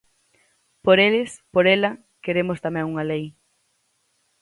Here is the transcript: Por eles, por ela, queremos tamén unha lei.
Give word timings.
Por 0.85 0.97
eles, 1.07 1.29
por 1.53 1.65
ela, 1.75 1.91
queremos 2.25 2.61
tamén 2.65 2.89
unha 2.91 3.07
lei. 3.11 3.25